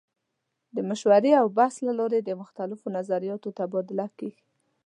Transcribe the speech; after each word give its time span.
د 0.75 0.77
مشورې 0.89 1.31
او 1.41 1.47
بحث 1.57 1.75
له 1.87 1.93
لارې 1.99 2.19
د 2.23 2.29
مختلفو 2.41 2.87
نظریاتو 2.97 3.49
تبادله 3.59 4.07
کیږي. 4.17 4.43